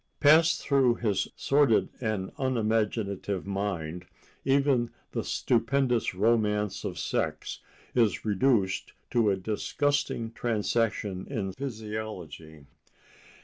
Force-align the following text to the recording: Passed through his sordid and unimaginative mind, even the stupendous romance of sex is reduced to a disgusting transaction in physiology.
Passed 0.19 0.63
through 0.63 0.95
his 0.95 1.27
sordid 1.35 1.89
and 2.01 2.31
unimaginative 2.39 3.45
mind, 3.45 4.07
even 4.43 4.89
the 5.11 5.23
stupendous 5.23 6.15
romance 6.15 6.83
of 6.83 6.97
sex 6.97 7.59
is 7.93 8.25
reduced 8.25 8.93
to 9.11 9.29
a 9.29 9.35
disgusting 9.37 10.31
transaction 10.31 11.27
in 11.29 11.51
physiology. 11.53 12.65